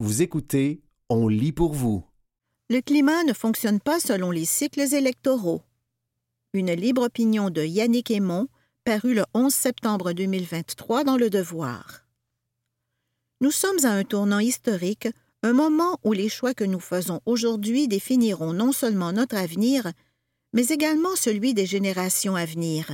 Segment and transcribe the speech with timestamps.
[0.00, 2.04] Vous écoutez, on lit pour vous.
[2.70, 5.60] Le climat ne fonctionne pas selon les cycles électoraux.
[6.52, 8.46] Une libre opinion de Yannick Aymon,
[8.84, 12.06] parue le 11 septembre 2023 dans Le Devoir.
[13.40, 15.08] Nous sommes à un tournant historique,
[15.42, 19.90] un moment où les choix que nous faisons aujourd'hui définiront non seulement notre avenir,
[20.52, 22.92] mais également celui des générations à venir.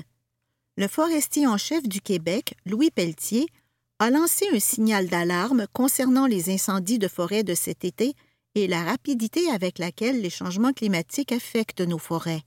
[0.79, 3.47] Le forestier en chef du Québec, Louis Pelletier,
[3.99, 8.15] a lancé un signal d'alarme concernant les incendies de forêt de cet été
[8.55, 12.43] et la rapidité avec laquelle les changements climatiques affectent nos forêts.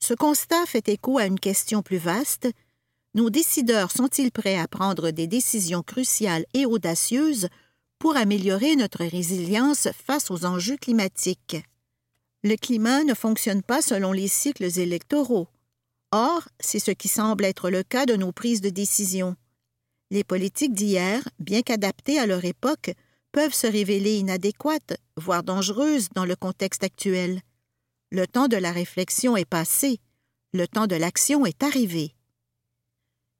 [0.00, 2.48] Ce constat fait écho à une question plus vaste.
[3.14, 7.48] Nos décideurs sont-ils prêts à prendre des décisions cruciales et audacieuses
[7.98, 11.56] pour améliorer notre résilience face aux enjeux climatiques?
[12.42, 15.46] Le climat ne fonctionne pas selon les cycles électoraux.
[16.10, 19.36] Or, c'est ce qui semble être le cas de nos prises de décision.
[20.12, 22.92] Les politiques d'hier, bien qu'adaptées à leur époque,
[23.32, 27.40] peuvent se révéler inadéquates, voire dangereuses dans le contexte actuel.
[28.10, 30.00] Le temps de la réflexion est passé,
[30.52, 32.14] le temps de l'action est arrivé.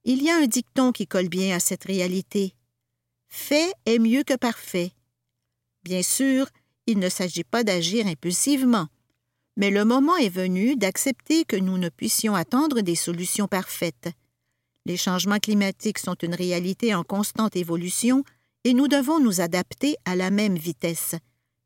[0.05, 2.55] Il y a un dicton qui colle bien à cette réalité.
[3.29, 4.93] Fait est mieux que parfait.
[5.83, 6.49] Bien sûr,
[6.87, 8.89] il ne s'agit pas d'agir impulsivement,
[9.59, 14.09] mais le moment est venu d'accepter que nous ne puissions attendre des solutions parfaites.
[14.85, 18.25] Les changements climatiques sont une réalité en constante évolution
[18.65, 21.15] et nous devons nous adapter à la même vitesse.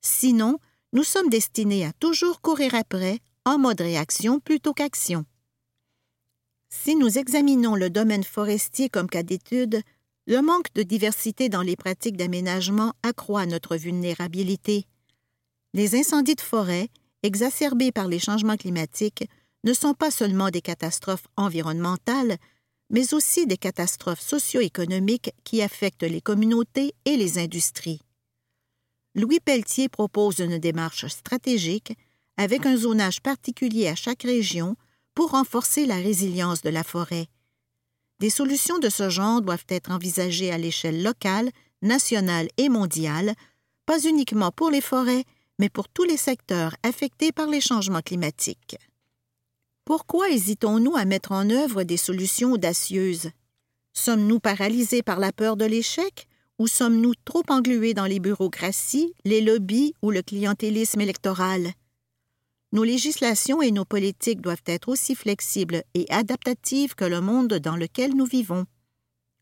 [0.03, 0.59] Sinon,
[0.92, 5.25] nous sommes destinés à toujours courir après en mode réaction plutôt qu'action.
[6.69, 9.81] Si nous examinons le domaine forestier comme cas d'étude,
[10.27, 14.84] le manque de diversité dans les pratiques d'aménagement accroît notre vulnérabilité.
[15.72, 16.89] Les incendies de forêt,
[17.22, 19.28] exacerbés par les changements climatiques,
[19.64, 22.37] ne sont pas seulement des catastrophes environnementales,
[22.90, 28.00] mais aussi des catastrophes socio-économiques qui affectent les communautés et les industries.
[29.14, 31.96] Louis Pelletier propose une démarche stratégique
[32.36, 34.76] avec un zonage particulier à chaque région
[35.14, 37.26] pour renforcer la résilience de la forêt.
[38.20, 41.50] Des solutions de ce genre doivent être envisagées à l'échelle locale,
[41.82, 43.34] nationale et mondiale,
[43.86, 45.25] pas uniquement pour les forêts,
[45.58, 48.76] mais pour tous les secteurs affectés par les changements climatiques.
[49.86, 53.30] Pourquoi hésitons-nous à mettre en œuvre des solutions audacieuses?
[53.92, 56.26] Sommes-nous paralysés par la peur de l'échec
[56.58, 61.70] ou sommes-nous trop englués dans les bureaucraties, les lobbies ou le clientélisme électoral?
[62.72, 67.76] Nos législations et nos politiques doivent être aussi flexibles et adaptatives que le monde dans
[67.76, 68.66] lequel nous vivons.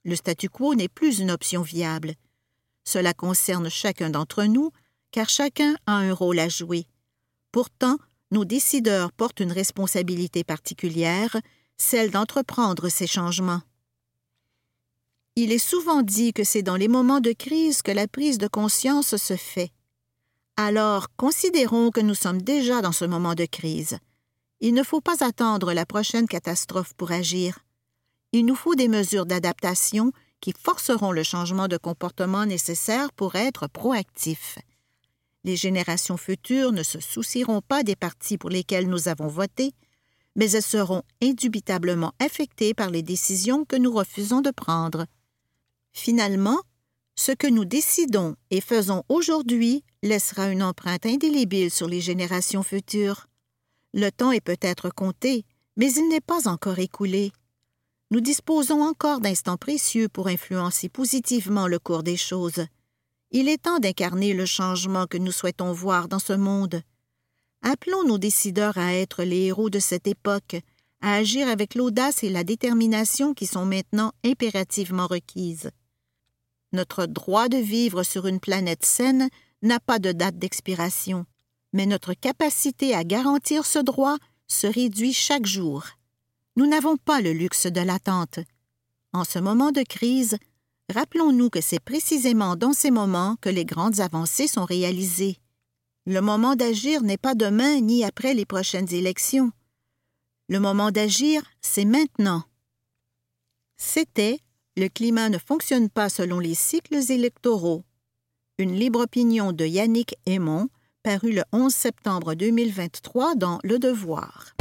[0.04, 2.12] Le statu quo n'est plus une option viable.
[2.84, 4.72] Cela concerne chacun d'entre nous,
[5.10, 6.84] car chacun a un rôle à jouer.
[7.50, 7.96] Pourtant,
[8.30, 11.36] nos décideurs portent une responsabilité particulière,
[11.76, 13.62] celle d'entreprendre ces changements.
[15.36, 18.46] Il est souvent dit que c'est dans les moments de crise que la prise de
[18.46, 19.72] conscience se fait.
[20.56, 23.98] Alors, considérons que nous sommes déjà dans ce moment de crise.
[24.60, 27.58] Il ne faut pas attendre la prochaine catastrophe pour agir.
[28.30, 33.66] Il nous faut des mesures d'adaptation qui forceront le changement de comportement nécessaire pour être
[33.66, 34.58] proactifs.
[35.44, 39.72] Les générations futures ne se soucieront pas des partis pour lesquels nous avons voté,
[40.36, 45.06] mais elles seront indubitablement affectées par les décisions que nous refusons de prendre.
[45.92, 46.60] Finalement,
[47.14, 53.26] ce que nous décidons et faisons aujourd'hui laissera une empreinte indélébile sur les générations futures.
[53.92, 55.44] Le temps est peut-être compté,
[55.76, 57.32] mais il n'est pas encore écoulé.
[58.10, 62.66] Nous disposons encore d'instants précieux pour influencer positivement le cours des choses.
[63.30, 66.82] Il est temps d'incarner le changement que nous souhaitons voir dans ce monde.
[67.62, 70.56] Appelons nos décideurs à être les héros de cette époque,
[71.00, 75.70] à agir avec l'audace et la détermination qui sont maintenant impérativement requises.
[76.72, 79.28] Notre droit de vivre sur une planète saine
[79.62, 81.24] n'a pas de date d'expiration,
[81.72, 85.84] mais notre capacité à garantir ce droit se réduit chaque jour.
[86.56, 88.38] Nous n'avons pas le luxe de l'attente.
[89.12, 90.38] En ce moment de crise,
[90.92, 95.38] Rappelons-nous que c'est précisément dans ces moments que les grandes avancées sont réalisées.
[96.04, 99.50] Le moment d'agir n'est pas demain ni après les prochaines élections.
[100.50, 102.44] Le moment d'agir, c'est maintenant.
[103.78, 104.40] C'était
[104.76, 107.84] Le climat ne fonctionne pas selon les cycles électoraux.
[108.58, 110.68] Une libre opinion de Yannick Aymon,
[111.02, 114.54] parue le 11 septembre 2023 dans Le Devoir.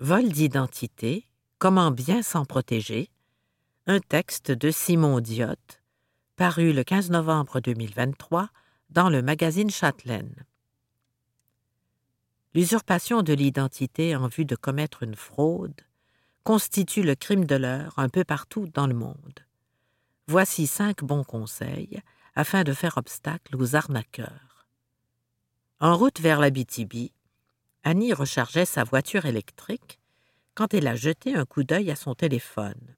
[0.00, 1.29] Vol d'identité
[1.60, 3.10] Comment bien s'en protéger?
[3.86, 5.56] Un texte de Simon Diot,
[6.36, 8.48] paru le 15 novembre 2023
[8.88, 10.46] dans le magazine Châtelaine.
[12.54, 15.78] L'usurpation de l'identité en vue de commettre une fraude
[16.44, 19.40] constitue le crime de l'heure un peu partout dans le monde.
[20.28, 22.00] Voici cinq bons conseils
[22.34, 24.66] afin de faire obstacle aux arnaqueurs.
[25.78, 27.10] En route vers la BTB,
[27.84, 29.99] Annie rechargeait sa voiture électrique
[30.60, 32.94] quand elle a jeté un coup d'œil à son téléphone.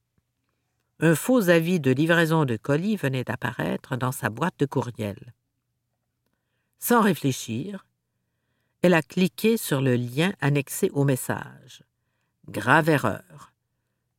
[0.99, 5.33] Un faux avis de livraison de colis venait d'apparaître dans sa boîte de courriel.
[6.77, 7.85] Sans réfléchir,
[8.81, 11.85] elle a cliqué sur le lien annexé au message.
[12.49, 13.53] Grave erreur.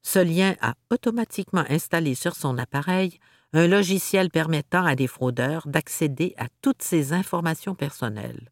[0.00, 3.20] Ce lien a automatiquement installé sur son appareil
[3.52, 8.49] un logiciel permettant à des fraudeurs d'accéder à toutes ses informations personnelles.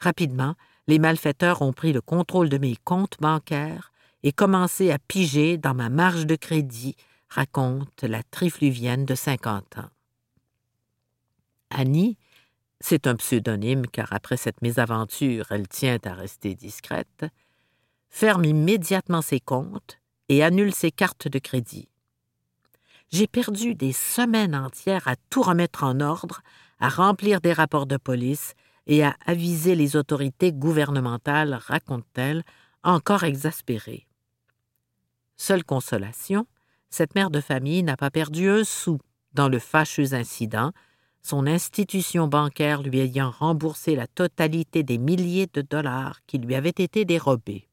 [0.00, 0.56] Rapidement,
[0.88, 3.92] les malfaiteurs ont pris le contrôle de mes comptes bancaires
[4.22, 6.96] et commencé à piger dans ma marge de crédit,
[7.28, 9.90] raconte la trifluvienne de 50 ans.
[11.70, 12.16] Annie,
[12.80, 17.26] c'est un pseudonyme car après cette mésaventure, elle tient à rester discrète,
[18.08, 19.98] ferme immédiatement ses comptes
[20.30, 21.88] et annule ses cartes de crédit.
[23.10, 26.42] J'ai perdu des semaines entières à tout remettre en ordre,
[26.80, 28.54] à remplir des rapports de police
[28.88, 32.42] et à aviser les autorités gouvernementales, raconte-t-elle,
[32.82, 34.08] encore exaspérée.
[35.36, 36.46] Seule consolation,
[36.90, 38.98] cette mère de famille n'a pas perdu un sou
[39.34, 40.72] dans le fâcheux incident,
[41.22, 46.70] son institution bancaire lui ayant remboursé la totalité des milliers de dollars qui lui avaient
[46.70, 47.68] été dérobés.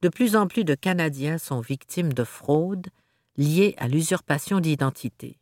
[0.00, 2.88] De plus en plus de Canadiens sont victimes de fraudes
[3.36, 5.38] liées à l'usurpation d'identité.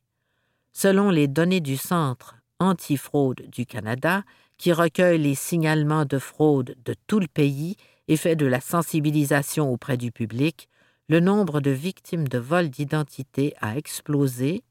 [0.73, 4.23] Selon les données du Centre antifraude du Canada,
[4.57, 7.77] qui recueille les signalements de fraude de tout le pays
[8.09, 10.69] et fait de la sensibilisation auprès du public,
[11.09, 14.63] le nombre de victimes de vol d'identité a explosé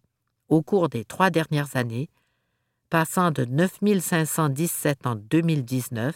[0.49, 2.09] au cours des trois dernières années,
[2.89, 6.15] passant de 9 517 en 2019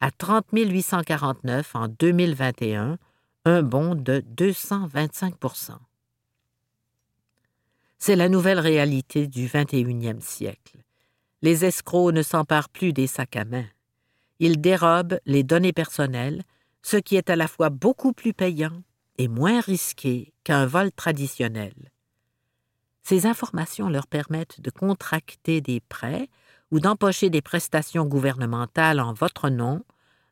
[0.00, 2.98] à 30 849 en 2021,
[3.44, 5.72] un bond de 225%
[7.98, 10.85] C'est la nouvelle réalité du 21e siècle.
[11.46, 13.66] Les escrocs ne s'emparent plus des sacs à main.
[14.40, 16.42] Ils dérobent les données personnelles,
[16.82, 18.82] ce qui est à la fois beaucoup plus payant
[19.16, 21.72] et moins risqué qu'un vol traditionnel.
[23.04, 26.28] Ces informations leur permettent de contracter des prêts
[26.72, 29.84] ou d'empocher des prestations gouvernementales en votre nom,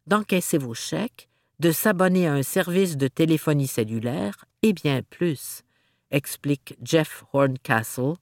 [0.08, 1.28] d'encaisser vos chèques,
[1.60, 5.62] de s'abonner à un service de téléphonie cellulaire et bien plus,
[6.10, 8.14] explique Jeff Horncastle,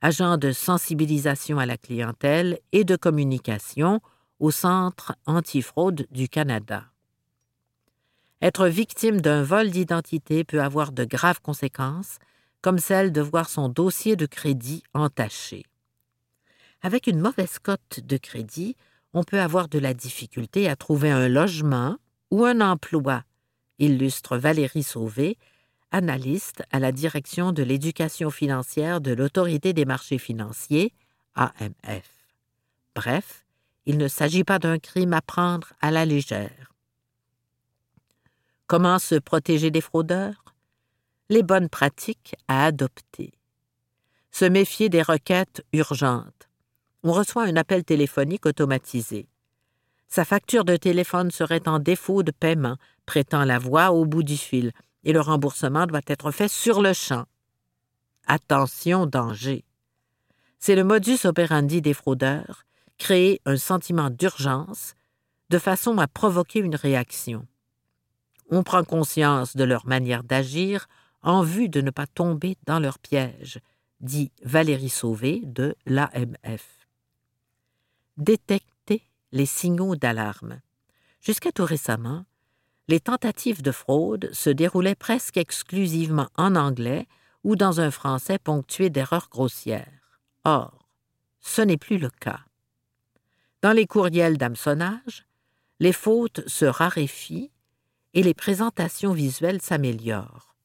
[0.00, 4.00] agent de sensibilisation à la clientèle et de communication
[4.38, 6.84] au Centre antifraude du Canada.
[8.42, 12.18] Être victime d'un vol d'identité peut avoir de graves conséquences,
[12.62, 15.64] comme celle de voir son dossier de crédit entaché.
[16.82, 18.76] Avec une mauvaise cote de crédit,
[19.12, 21.96] on peut avoir de la difficulté à trouver un logement
[22.30, 23.24] ou un emploi,
[23.78, 25.36] illustre Valérie Sauvé,
[25.90, 30.92] analyste à la direction de l'éducation financière de l'Autorité des marchés financiers,
[31.34, 32.10] AMF.
[32.94, 33.44] Bref,
[33.86, 36.72] il ne s'agit pas d'un crime à prendre à la légère.
[38.66, 40.44] Comment se protéger des fraudeurs?
[41.28, 43.32] Les bonnes pratiques à adopter.
[44.30, 46.48] Se méfier des requêtes urgentes.
[47.02, 49.26] On reçoit un appel téléphonique automatisé.
[50.08, 52.76] Sa facture de téléphone serait en défaut de paiement,
[53.06, 54.72] prêtant la voix au bout du fil
[55.04, 57.24] et le remboursement doit être fait sur le champ.
[58.26, 59.64] Attention, danger.
[60.58, 62.64] C'est le modus operandi des fraudeurs,
[62.98, 64.94] créer un sentiment d'urgence
[65.48, 67.46] de façon à provoquer une réaction.
[68.50, 70.86] On prend conscience de leur manière d'agir
[71.22, 73.60] en vue de ne pas tomber dans leur piège,
[74.00, 76.86] dit Valérie Sauvé de l'AMF.
[78.16, 79.02] Détecter
[79.32, 80.60] les signaux d'alarme.
[81.20, 82.24] Jusqu'à tout récemment,
[82.90, 87.06] les tentatives de fraude se déroulaient presque exclusivement en anglais
[87.44, 90.18] ou dans un français ponctué d'erreurs grossières.
[90.42, 90.88] Or,
[91.40, 92.40] ce n'est plus le cas.
[93.62, 95.24] Dans les courriels d'hameçonnage,
[95.78, 97.52] les fautes se raréfient
[98.12, 100.56] et les présentations visuelles s'améliorent.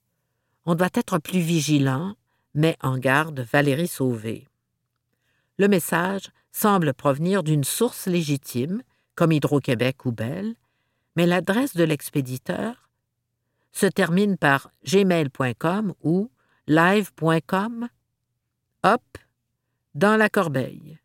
[0.66, 2.16] On doit être plus vigilant,
[2.56, 4.48] mais en garde Valérie Sauvé.
[5.60, 8.82] Le message semble provenir d'une source légitime,
[9.14, 10.56] comme Hydro-Québec ou Bell,
[11.16, 12.90] mais l'adresse de l'expéditeur
[13.72, 16.32] se termine par gmail.com ou
[16.68, 17.90] live.com.
[18.84, 19.18] Hop,
[19.94, 21.00] dans la corbeille.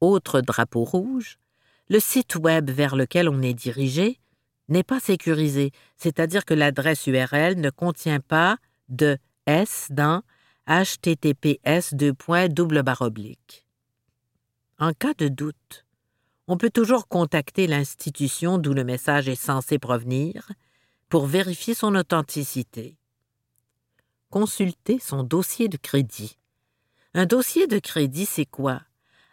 [0.00, 1.38] Autre drapeau rouge,
[1.88, 4.20] le site web vers lequel on est dirigé
[4.68, 10.22] n'est pas sécurisé, c'est-à-dire que l'adresse URL ne contient pas de S dans
[10.66, 11.94] https
[14.78, 15.85] En cas de doute,
[16.48, 20.50] on peut toujours contacter l'institution d'où le message est censé provenir
[21.08, 22.96] pour vérifier son authenticité.
[24.28, 26.36] consulter son dossier de crédit.
[27.14, 28.82] Un dossier de crédit, c'est quoi?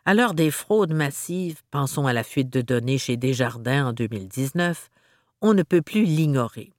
[0.06, 4.90] À l'heure des fraudes massives, pensons à la fuite de données chez Desjardins en 2019,
[5.42, 6.72] on ne peut plus l'ignorer.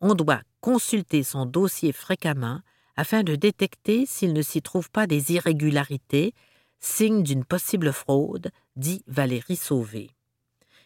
[0.00, 2.60] On doit consulter son dossier fréquemment
[2.96, 6.34] afin de détecter s'il ne s'y trouve pas des irrégularités,
[6.80, 10.10] signe d'une possible fraude, dit Valérie Sauvé.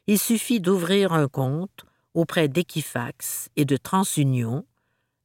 [0.07, 4.65] Il suffit d'ouvrir un compte auprès d'Equifax et de TransUnion,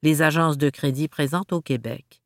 [0.03, 2.22] les agences de crédit présentes au Québec.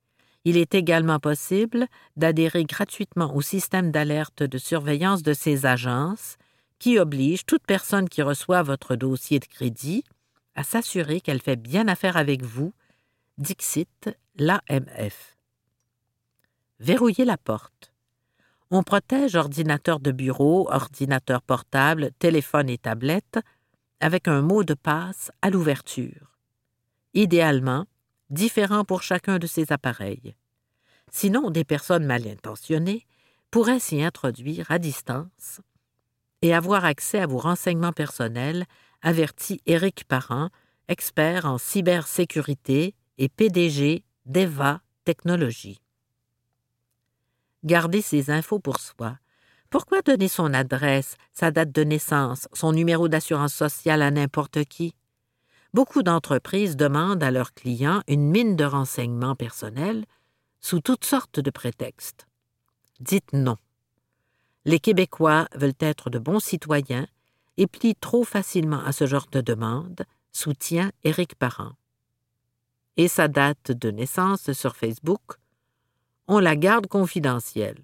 [0.46, 6.38] Il est également possible d'adhérer gratuitement au système d'alerte de surveillance de ces agences
[6.80, 10.04] qui oblige toute personne qui reçoit votre dossier de crédit
[10.56, 12.74] à s'assurer qu'elle fait bien affaire avec vous,
[13.38, 15.38] Dixit l'AMF.
[16.80, 17.89] Verrouiller la porte.
[18.72, 23.40] On protège ordinateur de bureau, ordinateur portable, téléphone et tablette
[24.00, 26.38] avec un mot de passe à l'ouverture.
[27.16, 27.86] Idéalement,
[28.30, 30.36] différent pour chacun de ces appareils.
[31.12, 33.08] Sinon, des personnes mal intentionnées
[33.50, 35.62] pourraient s'y introduire à distance
[36.44, 38.66] et avoir accès à vos renseignements personnels,
[39.02, 40.50] avertit Éric Parent,
[40.88, 45.82] expert en cybersécurité et PDG d'EVA Technologies.
[47.64, 49.18] Garder ces infos pour soi.
[49.70, 54.96] Pourquoi donner son adresse, sa date de naissance, son numéro d'assurance sociale à n'importe qui?
[55.74, 60.06] Beaucoup d'entreprises demandent à leurs clients une mine de renseignements personnels
[60.62, 62.28] sous toutes sortes de prétextes.
[63.00, 63.58] Dites non.
[64.66, 67.08] Les Québécois veulent être de bons citoyens
[67.58, 71.74] et plient trop facilement à ce genre de demande, soutient Éric Parent.
[72.98, 75.38] Et sa date de naissance sur Facebook,
[76.30, 77.82] on la garde confidentielle.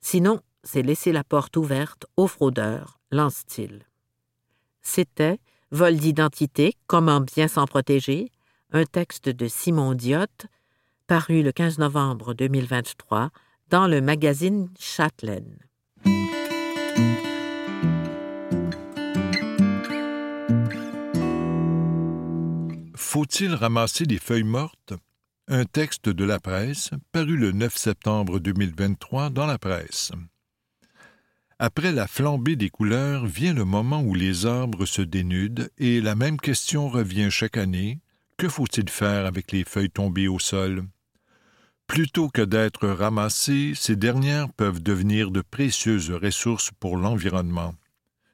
[0.00, 3.84] Sinon, c'est laisser la porte ouverte aux fraudeurs, lance-t-il.
[4.80, 5.38] C'était
[5.70, 8.30] Vol d'identité, comment bien s'en protéger,
[8.72, 10.46] un texte de Simon Diotte,
[11.06, 13.30] paru le 15 novembre 2023
[13.68, 15.58] dans le magazine Châtelaine.
[22.94, 24.94] Faut-il ramasser des feuilles mortes?
[25.48, 30.10] Un texte de la presse paru le 9 septembre 2023 dans la presse.
[31.60, 36.16] Après la flambée des couleurs vient le moment où les arbres se dénudent et la
[36.16, 38.00] même question revient chaque année.
[38.36, 40.82] Que faut-il faire avec les feuilles tombées au sol?
[41.86, 47.72] Plutôt que d'être ramassées, ces dernières peuvent devenir de précieuses ressources pour l'environnement.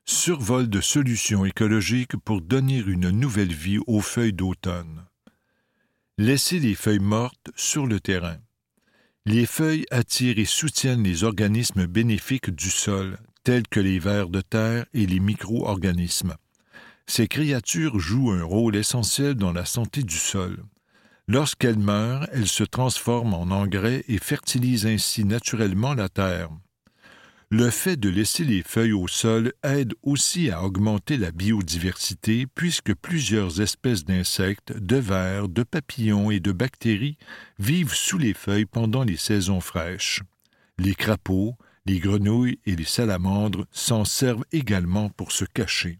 [0.07, 5.05] Survol de solutions écologiques pour donner une nouvelle vie aux feuilles d'automne.
[6.19, 8.37] Laisser les feuilles mortes sur le terrain.
[9.25, 14.43] Les feuilles attirent et soutiennent les organismes bénéfiques du sol, tels que les vers de
[14.43, 16.37] terre et les micro-organismes.
[17.07, 20.63] Ces créatures jouent un rôle essentiel dans la santé du sol.
[21.29, 26.51] Lorsqu'elles meurent, elles se transforment en engrais et fertilisent ainsi naturellement la terre.
[27.55, 32.95] Le fait de laisser les feuilles au sol aide aussi à augmenter la biodiversité puisque
[32.95, 37.19] plusieurs espèces d'insectes, de vers, de papillons et de bactéries
[37.59, 40.23] vivent sous les feuilles pendant les saisons fraîches.
[40.79, 45.99] Les crapauds, les grenouilles et les salamandres s'en servent également pour se cacher.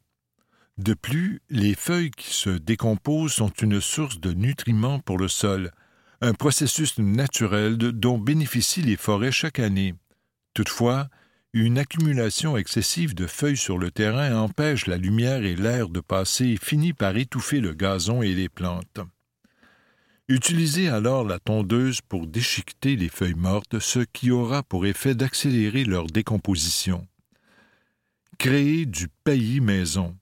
[0.79, 5.71] De plus, les feuilles qui se décomposent sont une source de nutriments pour le sol,
[6.23, 9.95] un processus naturel dont bénéficient les forêts chaque année.
[10.55, 11.11] Toutefois,
[11.55, 16.47] une accumulation excessive de feuilles sur le terrain empêche la lumière et l'air de passer
[16.47, 19.01] et finit par étouffer le gazon et les plantes.
[20.29, 25.85] Utilisez alors la tondeuse pour déchiqueter les feuilles mortes, ce qui aura pour effet d'accélérer
[25.85, 27.07] leur décomposition.
[28.39, 30.17] Créer du paillis maison.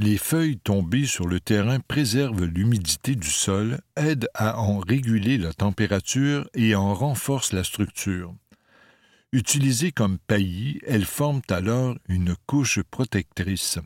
[0.00, 5.52] Les feuilles tombées sur le terrain préservent l'humidité du sol, aident à en réguler la
[5.52, 8.34] température et en renforcent la structure.
[9.34, 13.80] Utilisées comme paillis, elles forment alors une couche protectrice.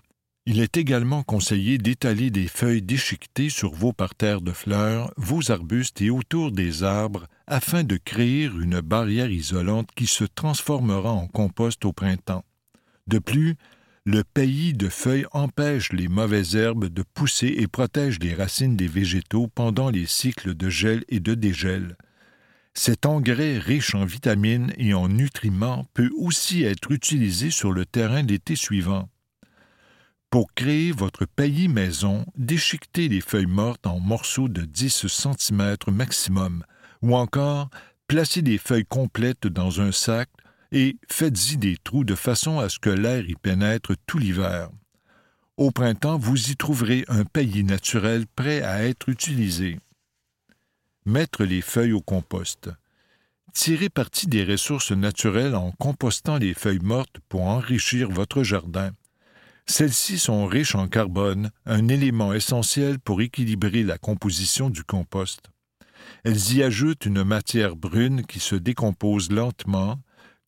[0.45, 6.03] Il est également conseillé d'étaler des feuilles déchiquetées sur vos parterres de fleurs, vos arbustes
[6.03, 11.83] et autour des arbres afin de créer une barrière isolante qui se transformera en compost
[11.87, 12.45] au printemps.
[13.07, 13.57] De plus,
[14.05, 18.87] le paillis de feuilles empêche les mauvaises herbes de pousser et protège les racines des
[18.87, 21.97] végétaux pendant les cycles de gel et de dégel.
[22.81, 28.23] Cet engrais riche en vitamines et en nutriments peut aussi être utilisé sur le terrain
[28.23, 29.09] l'été suivant.
[30.31, 36.63] Pour créer votre paillis maison, déchiquetez les feuilles mortes en morceaux de 10 cm maximum,
[37.03, 37.69] ou encore
[38.07, 40.31] placez les feuilles complètes dans un sac
[40.71, 44.71] et faites-y des trous de façon à ce que l'air y pénètre tout l'hiver.
[45.57, 49.81] Au printemps, vous y trouverez un paillis naturel prêt à être utilisé.
[51.09, 52.71] Mettre les feuilles au compost.
[53.55, 58.93] Tirez parti des ressources naturelles en compostant les feuilles mortes pour enrichir votre jardin.
[59.67, 65.51] Celles-ci sont riches en carbone, un élément essentiel pour équilibrer la composition du compost.
[66.25, 69.99] Elles y ajoutent une matière brune qui se décompose lentement,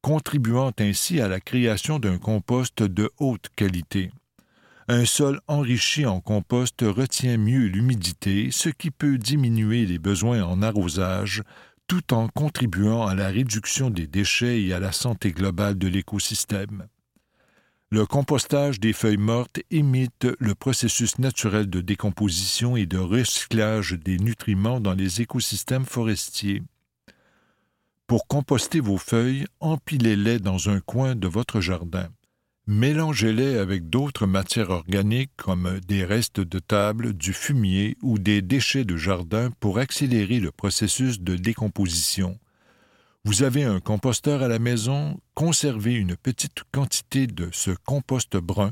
[0.02, 4.10] contribuant ainsi à la création d'un compost de haute qualité.
[4.92, 10.62] Un sol enrichi en compost retient mieux l'humidité, ce qui peut diminuer les besoins en
[10.62, 11.44] arrosage,
[11.86, 16.88] tout en contribuant à la réduction des déchets et à la santé globale de l'écosystème.
[17.90, 24.18] Le compostage des feuilles mortes imite le processus naturel de décomposition et de recyclage des
[24.18, 26.64] nutriments dans les écosystèmes forestiers.
[28.08, 32.08] Pour composter vos feuilles, empilez-les dans un coin de votre jardin.
[32.70, 38.84] Mélangez-les avec d'autres matières organiques comme des restes de table, du fumier ou des déchets
[38.84, 42.38] de jardin pour accélérer le processus de décomposition.
[43.24, 48.70] Vous avez un composteur à la maison, conservez une petite quantité de ce compost brun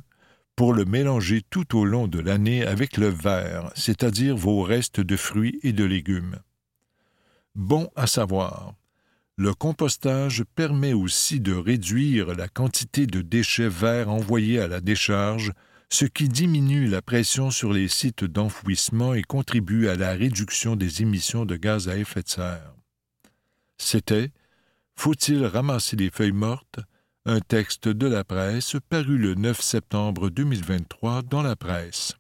[0.55, 5.17] pour le mélanger tout au long de l'année avec le vert, c'est-à-dire vos restes de
[5.17, 6.39] fruits et de légumes.
[7.57, 8.75] Bon à savoir.
[9.39, 15.53] Le compostage permet aussi de réduire la quantité de déchets verts envoyés à la décharge,
[15.91, 21.03] ce qui diminue la pression sur les sites d'enfouissement et contribue à la réduction des
[21.03, 22.75] émissions de gaz à effet de serre.
[23.77, 24.33] C'était
[24.97, 26.81] Faut-il ramasser les feuilles mortes?
[27.25, 32.17] Un texte de la presse paru le 9 septembre 2023 dans la presse.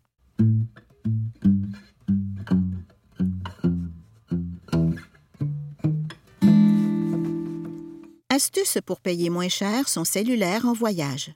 [8.48, 11.34] Astuce pour payer moins cher son cellulaire en voyage.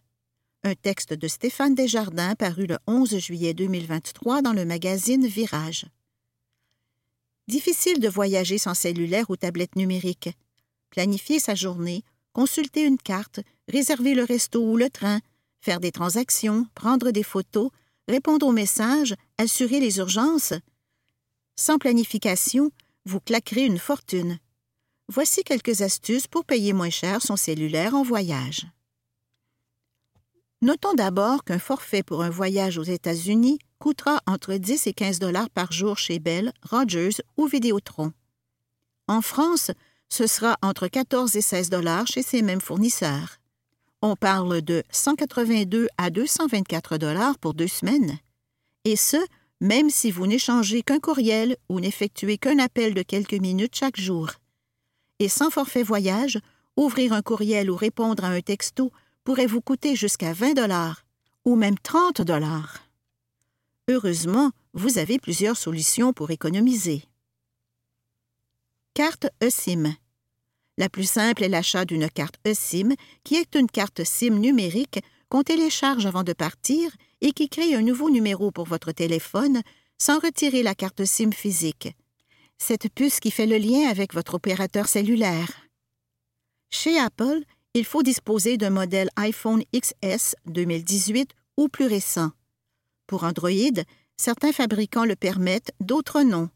[0.64, 5.84] Un texte de Stéphane Desjardins paru le 11 juillet 2023 dans le magazine Virage.
[7.48, 10.30] Difficile de voyager sans cellulaire ou tablette numérique.
[10.88, 15.20] Planifier sa journée, consulter une carte, réserver le resto ou le train,
[15.60, 17.70] faire des transactions, prendre des photos,
[18.08, 20.54] répondre aux messages, assurer les urgences.
[21.56, 22.70] Sans planification,
[23.04, 24.38] vous claquerez une fortune.
[25.08, 28.66] Voici quelques astuces pour payer moins cher son cellulaire en voyage.
[30.62, 35.50] Notons d'abord qu'un forfait pour un voyage aux États-Unis coûtera entre 10 et 15 dollars
[35.50, 38.12] par jour chez Bell, Rogers ou Vidéotron.
[39.08, 39.72] En France,
[40.08, 43.38] ce sera entre 14 et 16 dollars chez ces mêmes fournisseurs.
[44.02, 48.18] On parle de 182 à 224 dollars pour deux semaines.
[48.84, 49.16] Et ce,
[49.60, 54.28] même si vous n'échangez qu'un courriel ou n'effectuez qu'un appel de quelques minutes chaque jour.
[55.28, 56.38] Sans forfait voyage,
[56.76, 58.90] ouvrir un courriel ou répondre à un texto
[59.24, 61.04] pourrait vous coûter jusqu'à 20 dollars
[61.44, 62.78] ou même 30 dollars.
[63.88, 67.04] Heureusement, vous avez plusieurs solutions pour économiser.
[68.94, 69.94] Carte eSIM.
[70.78, 75.42] La plus simple est l'achat d'une carte eSIM, qui est une carte SIM numérique qu'on
[75.42, 79.62] télécharge avant de partir et qui crée un nouveau numéro pour votre téléphone
[79.98, 81.94] sans retirer la carte SIM physique.
[82.64, 85.66] Cette puce qui fait le lien avec votre opérateur cellulaire.
[86.70, 87.40] Chez Apple,
[87.74, 92.30] il faut disposer d'un modèle iPhone XS 2018 ou plus récent.
[93.08, 93.82] Pour Android,
[94.16, 96.50] certains fabricants le permettent, d'autres non.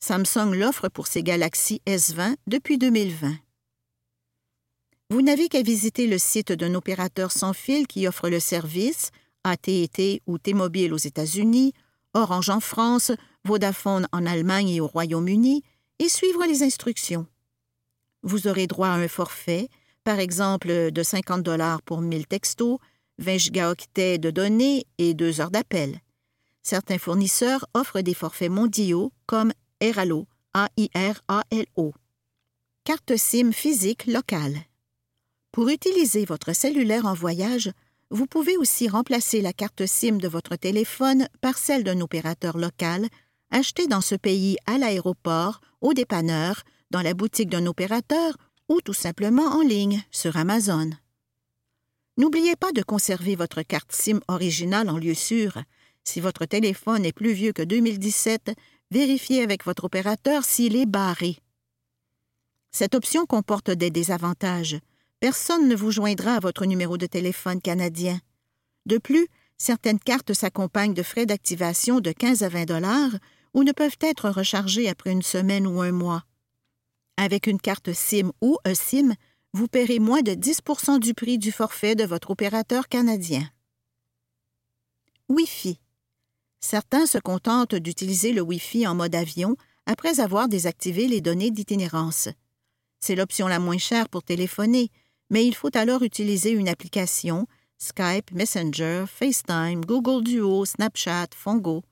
[0.00, 3.36] Samsung l'offre pour ses Galaxy S20 depuis 2020.
[5.10, 9.10] Vous n'avez qu'à visiter le site d'un opérateur sans fil qui offre le service,
[9.44, 11.74] AT&T ou T-Mobile aux États-Unis,
[12.14, 13.12] Orange en France,
[13.46, 15.62] Vodafone en Allemagne et au Royaume-Uni,
[15.98, 17.26] et suivre les instructions.
[18.22, 19.68] Vous aurez droit à un forfait,
[20.04, 22.78] par exemple de 50 dollars pour 1000 textos,
[23.18, 26.00] 20 gigaoctets de données et 2 heures d'appel.
[26.62, 31.94] Certains fournisseurs offrent des forfaits mondiaux comme Airalo, A-I-R-A-L-O.
[32.84, 34.56] Carte SIM physique locale.
[35.52, 37.70] Pour utiliser votre cellulaire en voyage,
[38.10, 43.08] vous pouvez aussi remplacer la carte SIM de votre téléphone par celle d'un opérateur local
[43.50, 48.36] acheté dans ce pays à l'aéroport, au dépanneur, dans la boutique d'un opérateur
[48.68, 50.90] ou tout simplement en ligne sur Amazon.
[52.16, 55.58] N'oubliez pas de conserver votre carte SIM originale en lieu sûr.
[56.02, 58.52] Si votre téléphone est plus vieux que 2017,
[58.90, 61.38] vérifiez avec votre opérateur s'il est barré.
[62.70, 64.78] Cette option comporte des désavantages.
[65.20, 68.20] Personne ne vous joindra à votre numéro de téléphone canadien.
[68.86, 69.26] De plus,
[69.58, 73.12] certaines cartes s'accompagnent de frais d'activation de 15 à 20 dollars
[73.56, 76.24] ou ne peuvent être rechargées après une semaine ou un mois.
[77.16, 79.14] Avec une carte SIM ou eSIM,
[79.54, 83.48] vous paierez moins de 10% du prix du forfait de votre opérateur canadien.
[85.30, 85.80] Wi-Fi.
[86.60, 92.28] Certains se contentent d'utiliser le Wi-Fi en mode avion après avoir désactivé les données d'itinérance.
[93.00, 94.90] C'est l'option la moins chère pour téléphoner,
[95.30, 97.46] mais il faut alors utiliser une application
[97.78, 101.82] Skype, Messenger, FaceTime, Google Duo, Snapchat, Fongo.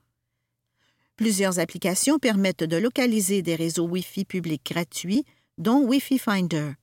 [1.15, 5.23] Plusieurs applications permettent de localiser des réseaux Wi-Fi publics gratuits,
[5.57, 6.73] dont Wi-Fi Finder.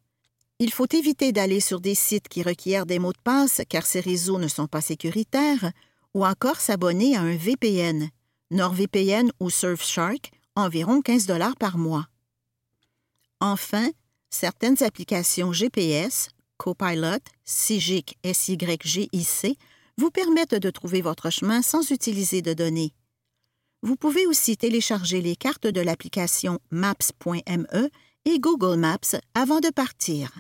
[0.59, 4.01] Il faut éviter d'aller sur des sites qui requièrent des mots de passe car ces
[4.01, 5.73] réseaux ne sont pas sécuritaires,
[6.15, 8.09] ou encore s'abonner à un VPN,
[8.51, 12.07] NordVPN ou Surfshark, environ 15 dollars par mois.
[13.41, 13.91] Enfin,
[14.31, 19.59] certaines applications GPS, Copilot, SIGIC, SYGIC,
[19.99, 22.93] vous permettent de trouver votre chemin sans utiliser de données.
[23.85, 27.91] Vous pouvez aussi télécharger les cartes de l'application Maps.me
[28.25, 30.31] et Google Maps avant de partir.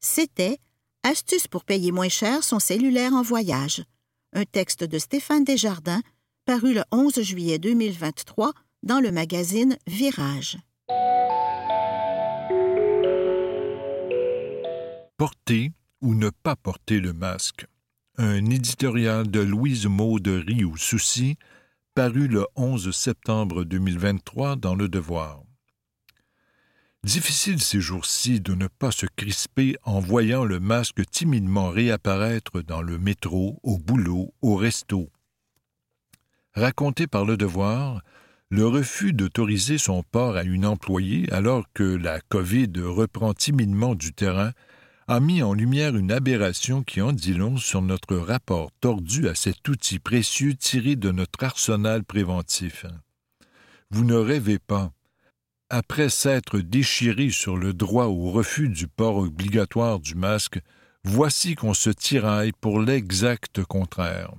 [0.00, 0.58] C'était
[1.02, 3.84] Astuce pour payer moins cher son cellulaire en voyage,
[4.34, 6.02] un texte de Stéphane Desjardins
[6.44, 10.58] paru le 11 juillet 2023 dans le magazine Virage.
[15.16, 17.66] Porter ou ne pas porter le masque.
[18.18, 21.36] Un éditorial de Louise Maud Rioux Soucy,
[21.94, 25.44] paru le 11 septembre 2023 dans Le Devoir.
[27.04, 32.82] Difficile ces jours-ci de ne pas se crisper en voyant le masque timidement réapparaître dans
[32.82, 35.08] le métro, au boulot, au resto.
[36.54, 38.02] Raconté par Le Devoir,
[38.50, 44.12] le refus d'autoriser son port à une employée alors que la COVID reprend timidement du
[44.12, 44.50] terrain
[45.06, 49.34] a mis en lumière une aberration qui en dit long sur notre rapport tordu à
[49.34, 52.86] cet outil précieux tiré de notre arsenal préventif.
[53.90, 54.92] Vous ne rêvez pas,
[55.68, 60.58] après s'être déchiré sur le droit au refus du port obligatoire du masque,
[61.04, 64.32] voici qu'on se tiraille pour l'exact contraire.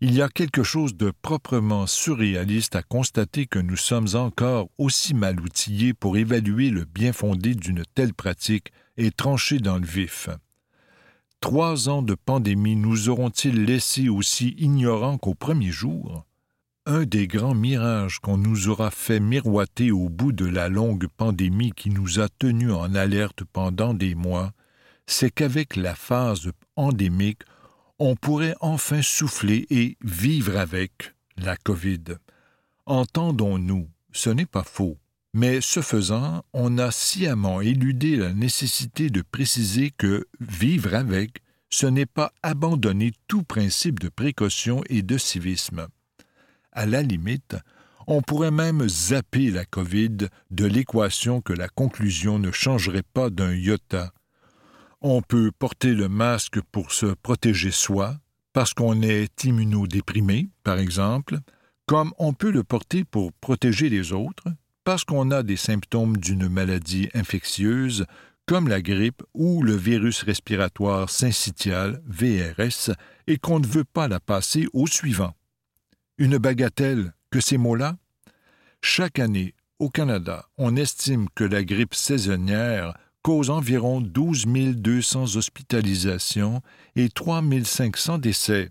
[0.00, 5.14] Il y a quelque chose de proprement surréaliste à constater que nous sommes encore aussi
[5.14, 10.28] mal outillés pour évaluer le bien fondé d'une telle pratique et trancher dans le vif.
[11.40, 16.26] Trois ans de pandémie nous auront-ils laissés aussi ignorants qu'au premier jour?
[16.86, 21.72] un des grands mirages qu'on nous aura fait miroiter au bout de la longue pandémie
[21.72, 24.52] qui nous a tenus en alerte pendant des mois,
[25.06, 27.42] c'est qu'avec la phase endémique,
[27.98, 32.04] on pourrait enfin souffler et vivre avec la COVID.
[32.86, 34.96] Entendons-nous, ce n'est pas faux,
[35.36, 41.84] mais ce faisant, on a sciemment éludé la nécessité de préciser que vivre avec, ce
[41.84, 45.88] n'est pas abandonner tout principe de précaution et de civisme.
[46.72, 47.54] À la limite,
[48.06, 53.54] on pourrait même zapper la COVID de l'équation que la conclusion ne changerait pas d'un
[53.54, 54.14] iota.
[55.02, 58.16] On peut porter le masque pour se protéger soi,
[58.54, 61.40] parce qu'on est immunodéprimé, par exemple,
[61.84, 64.48] comme on peut le porter pour protéger les autres,
[64.86, 68.06] parce qu'on a des symptômes d'une maladie infectieuse,
[68.46, 72.92] comme la grippe ou le virus respiratoire syncytial, VRS,
[73.26, 75.34] et qu'on ne veut pas la passer au suivant.
[76.18, 77.96] Une bagatelle que ces mots-là?
[78.80, 84.46] Chaque année, au Canada, on estime que la grippe saisonnière cause environ 12
[84.76, 86.62] 200 hospitalisations
[86.94, 88.70] et 3 500 décès.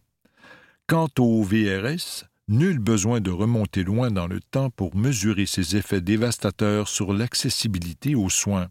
[0.87, 6.01] Quant au VRS, nul besoin de remonter loin dans le temps pour mesurer ses effets
[6.01, 8.67] dévastateurs sur l'accessibilité aux soins.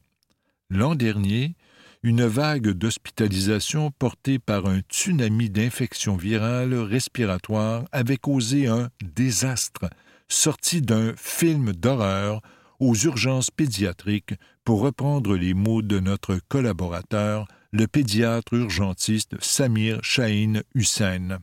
[0.70, 1.56] L'an dernier,
[2.02, 9.88] une vague d'hospitalisation portée par un tsunami d'infections virales respiratoires avait causé un désastre
[10.28, 12.40] sorti d'un film d'horreur
[12.80, 14.34] aux urgences pédiatriques,
[14.64, 21.38] pour reprendre les mots de notre collaborateur, le pédiatre urgentiste Samir Shahin Hussein.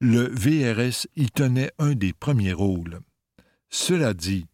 [0.00, 3.00] Le VRS y tenait un des premiers rôles.
[3.68, 4.46] Cela dit,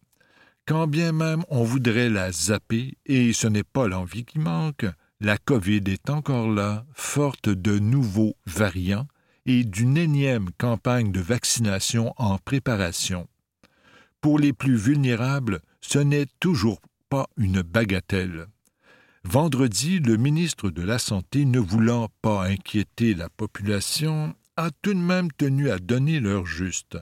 [0.65, 4.87] quand bien même on voudrait la zapper, et ce n'est pas l'envie qui manque,
[5.19, 9.07] la COVID est encore là, forte de nouveaux variants
[9.45, 13.27] et d'une énième campagne de vaccination en préparation.
[14.21, 18.47] Pour les plus vulnérables, ce n'est toujours pas une bagatelle.
[19.23, 24.99] Vendredi, le ministre de la Santé, ne voulant pas inquiéter la population, a tout de
[24.99, 26.97] même tenu à donner l'heure juste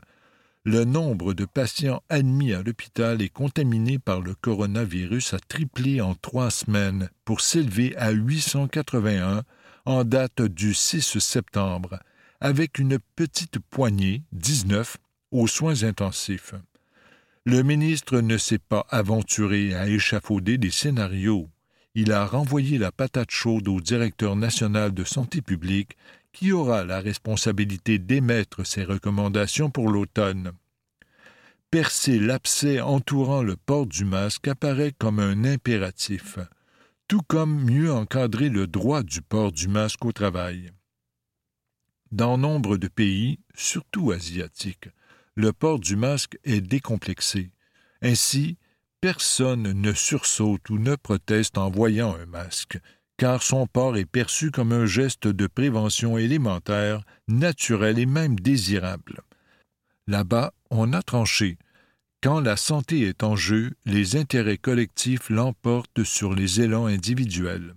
[0.66, 6.16] le nombre de patients admis à l'hôpital et contaminés par le coronavirus a triplé en
[6.16, 9.44] trois semaines pour s'élever à 881
[9.86, 12.00] en date du 6 septembre,
[12.39, 14.96] avec une petite poignée, 19,
[15.32, 16.54] aux soins intensifs.
[17.46, 21.50] Le ministre ne s'est pas aventuré à échafauder des scénarios.
[21.94, 25.98] Il a renvoyé la patate chaude au directeur national de santé publique
[26.34, 30.52] qui aura la responsabilité d'émettre ces recommandations pour l'automne?
[31.74, 36.38] percer l'abcès entourant le port du masque apparaît comme un impératif,
[37.08, 40.72] tout comme mieux encadrer le droit du port du masque au travail.
[42.12, 44.89] Dans nombre de pays, surtout asiatiques,
[45.34, 47.50] le port du masque est décomplexé.
[48.04, 48.60] Ainsi,
[49.02, 52.78] personne ne sursaute ou ne proteste en voyant un masque,
[53.17, 59.21] car son port est perçu comme un geste de prévention élémentaire, naturel et même désirable.
[60.08, 61.58] Là-bas, on a tranché.
[62.21, 67.76] Quand la santé est en jeu, les intérêts collectifs l'emportent sur les élans individuels.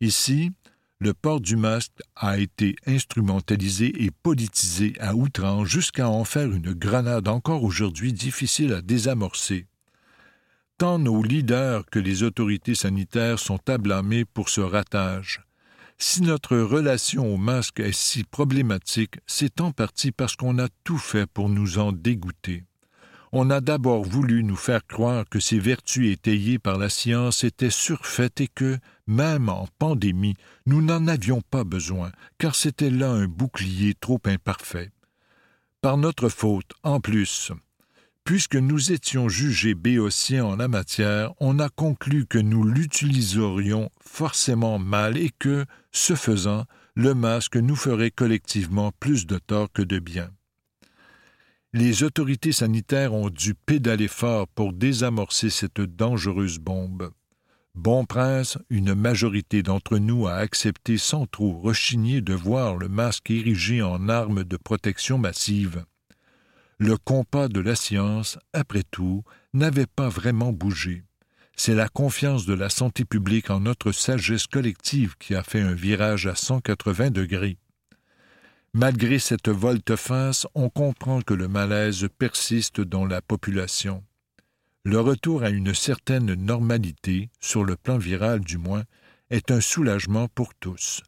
[0.00, 0.52] Ici,
[1.00, 6.72] le port du masque a été instrumentalisé et politisé à outrance jusqu'à en faire une
[6.72, 9.66] grenade encore aujourd'hui difficile à désamorcer.
[10.78, 15.42] Tant nos leaders que les autorités sanitaires sont à blâmer pour ce ratage.
[15.98, 20.98] Si notre relation au masque est si problématique, c'est en partie parce qu'on a tout
[20.98, 22.62] fait pour nous en dégoûter.
[23.32, 27.70] On a d'abord voulu nous faire croire que ces vertus étayées par la science étaient
[27.70, 33.26] surfaites et que, même en pandémie, nous n'en avions pas besoin, car c'était là un
[33.26, 34.92] bouclier trop imparfait.
[35.82, 37.50] Par notre faute, en plus,
[38.28, 44.78] Puisque nous étions jugés béotiens en la matière, on a conclu que nous l'utiliserions forcément
[44.78, 49.98] mal et que, ce faisant, le masque nous ferait collectivement plus de tort que de
[49.98, 50.28] bien.
[51.72, 57.12] Les autorités sanitaires ont dû pédaler fort pour désamorcer cette dangereuse bombe.
[57.74, 63.30] Bon prince, une majorité d'entre nous a accepté sans trop rechigner de voir le masque
[63.30, 65.82] érigé en arme de protection massive
[66.78, 71.02] le compas de la science, après tout, n'avait pas vraiment bougé.
[71.56, 75.72] C'est la confiance de la santé publique en notre sagesse collective qui a fait un
[75.72, 77.58] virage à 180 degrés.
[78.74, 84.04] Malgré cette volte-face, on comprend que le malaise persiste dans la population.
[84.84, 88.84] Le retour à une certaine normalité, sur le plan viral du moins,
[89.30, 91.02] est un soulagement pour tous.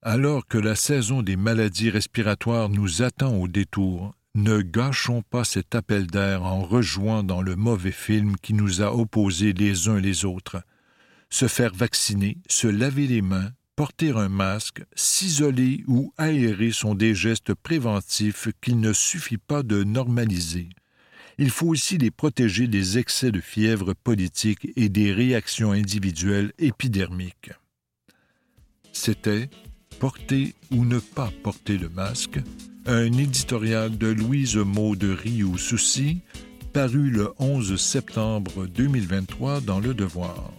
[0.00, 5.74] Alors que la saison des maladies respiratoires nous attend au détour, ne gâchons pas cet
[5.74, 10.24] appel d'air en rejoignant dans le mauvais film qui nous a opposés les uns les
[10.24, 10.62] autres.
[11.30, 17.14] Se faire vacciner, se laver les mains, porter un masque, s'isoler ou aérer sont des
[17.14, 20.68] gestes préventifs qu'il ne suffit pas de normaliser.
[21.38, 27.52] Il faut aussi les protéger des excès de fièvre politique et des réactions individuelles épidermiques.
[28.92, 29.48] C'était
[29.98, 32.40] porter ou ne pas porter le masque,
[32.90, 36.18] un éditorial de Louise Maud Rioux Soucy,
[36.72, 40.50] paru le 11 septembre 2023 dans Le Devoir.